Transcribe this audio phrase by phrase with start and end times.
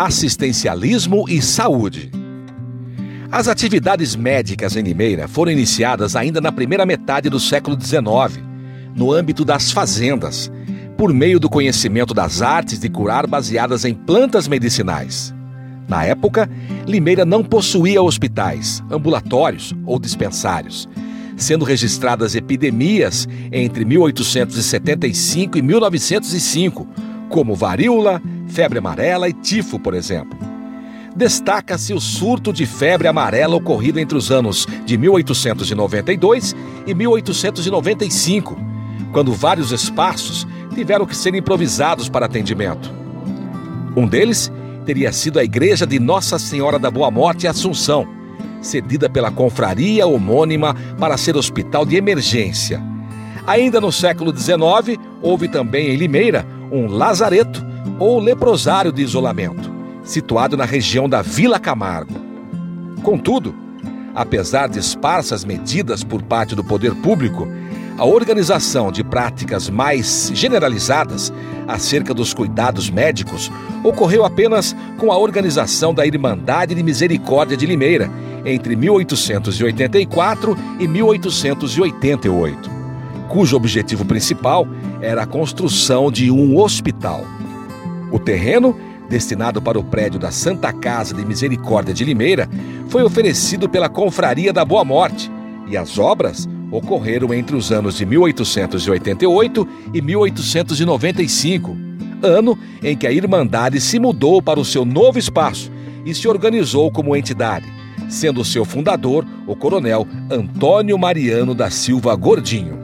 [0.00, 2.10] assistencialismo e saúde.
[3.30, 8.42] As atividades médicas em Limeira foram iniciadas ainda na primeira metade do século XIX,
[8.96, 10.50] no âmbito das fazendas,
[10.96, 15.34] por meio do conhecimento das artes de curar baseadas em plantas medicinais.
[15.86, 16.48] Na época,
[16.86, 20.88] Limeira não possuía hospitais, ambulatórios ou dispensários,
[21.36, 26.88] sendo registradas epidemias entre 1875 e 1905,
[27.28, 28.20] como varíola,
[28.50, 30.38] febre amarela e tifo, por exemplo.
[31.14, 36.54] Destaca-se o surto de febre amarela ocorrido entre os anos de 1892
[36.86, 38.56] e 1895,
[39.12, 42.92] quando vários espaços tiveram que ser improvisados para atendimento.
[43.96, 44.52] Um deles
[44.86, 48.06] teria sido a igreja de Nossa Senhora da Boa Morte Assunção,
[48.62, 52.80] cedida pela confraria homônima para ser hospital de emergência.
[53.46, 57.69] Ainda no século XIX, houve também em Limeira um lazareto
[58.00, 59.70] ou leprosário de isolamento,
[60.02, 62.14] situado na região da Vila Camargo.
[63.02, 63.54] Contudo,
[64.14, 67.46] apesar de esparsas medidas por parte do poder público,
[67.98, 71.30] a organização de práticas mais generalizadas
[71.68, 73.52] acerca dos cuidados médicos
[73.84, 78.10] ocorreu apenas com a organização da Irmandade de Misericórdia de Limeira,
[78.46, 82.70] entre 1884 e 1888,
[83.28, 84.66] cujo objetivo principal
[85.02, 87.26] era a construção de um hospital.
[88.12, 88.76] O terreno,
[89.08, 92.48] destinado para o prédio da Santa Casa de Misericórdia de Limeira,
[92.88, 95.30] foi oferecido pela Confraria da Boa Morte
[95.68, 101.76] e as obras ocorreram entre os anos de 1888 e 1895,
[102.22, 105.70] ano em que a Irmandade se mudou para o seu novo espaço
[106.04, 107.66] e se organizou como entidade,
[108.08, 112.78] sendo seu fundador o coronel Antônio Mariano da Silva Gordinho.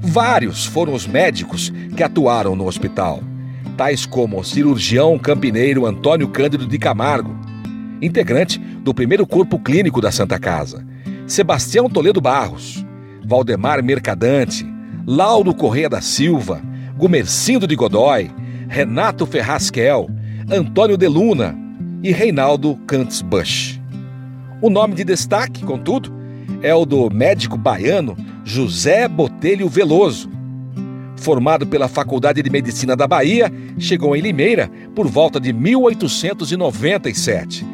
[0.00, 3.20] Vários foram os médicos que atuaram no hospital,
[3.76, 7.34] tais como o cirurgião campineiro Antônio Cândido de Camargo,
[8.00, 10.84] integrante do primeiro corpo clínico da Santa Casa,
[11.26, 12.84] Sebastião Toledo Barros,
[13.24, 14.66] Valdemar Mercadante,
[15.06, 16.62] Lauro Correia da Silva,
[16.96, 18.30] Gumercindo de Godói,
[18.68, 20.08] Renato Ferrasquel,
[20.50, 21.56] Antônio de Luna
[22.02, 23.80] e Reinaldo Cantz Bush.
[24.60, 26.12] O nome de destaque, contudo,
[26.62, 30.30] é o do médico baiano José Botelho Veloso.
[31.22, 37.64] Formado pela Faculdade de Medicina da Bahia, chegou em Limeira por volta de 1897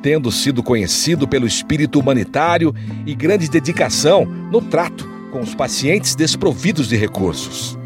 [0.00, 2.74] tendo sido conhecido pelo espírito humanitário
[3.06, 7.78] e grande dedicação no trato com os pacientes desprovidos de recursos.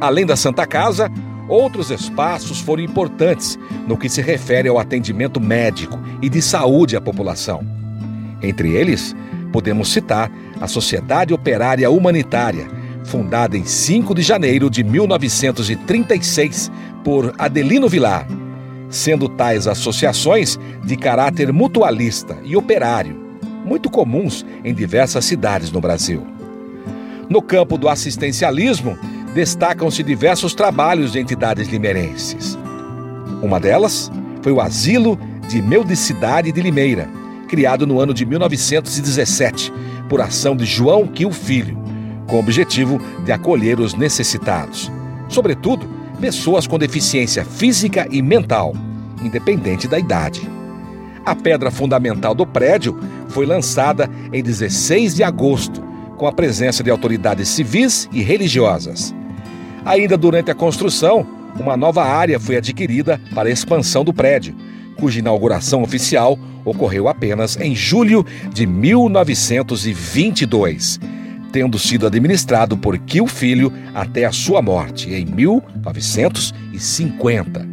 [0.00, 1.08] Além da Santa Casa,
[1.48, 3.56] outros espaços foram importantes
[3.86, 7.64] no que se refere ao atendimento médico e de saúde à população.
[8.42, 9.14] Entre eles,
[9.52, 10.28] podemos citar
[10.60, 12.66] a Sociedade Operária Humanitária,
[13.06, 16.70] fundada em 5 de janeiro de 1936
[17.02, 18.26] por Adelino Vilar
[18.88, 23.16] sendo tais associações de caráter mutualista e operário,
[23.64, 26.26] muito comuns em diversas cidades no Brasil.
[27.28, 28.96] No campo do assistencialismo,
[29.34, 32.56] destacam-se diversos trabalhos de entidades limerenses.
[33.42, 34.10] Uma delas
[34.42, 35.18] foi o Asilo
[35.48, 37.08] de Meudicidade de Limeira,
[37.48, 39.72] criado no ano de 1917
[40.08, 41.76] por ação de João Quil Filho,
[42.26, 44.90] com o objetivo de acolher os necessitados,
[45.28, 45.88] sobretudo
[46.20, 48.74] pessoas com deficiência física e mental,
[49.22, 50.40] independente da idade.
[51.24, 52.98] A pedra fundamental do prédio
[53.28, 55.84] foi lançada em 16 de agosto,
[56.16, 59.14] com a presença de autoridades civis e religiosas.
[59.84, 61.26] Ainda durante a construção,
[61.58, 64.54] uma nova área foi adquirida para a expansão do prédio,
[64.98, 70.98] cuja inauguração oficial ocorreu apenas em julho de 1922
[71.56, 77.66] tendo sido administrado por Kiel Filho até a sua morte em 1950.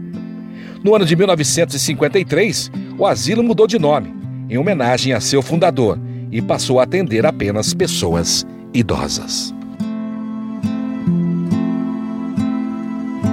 [0.82, 4.16] No ano de 1953, o asilo mudou de nome,
[4.50, 6.00] em homenagem a seu fundador,
[6.32, 9.54] e passou a atender apenas pessoas idosas.